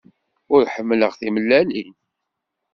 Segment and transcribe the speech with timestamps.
[0.53, 1.91] Ur ḥemmleɣ timellalin.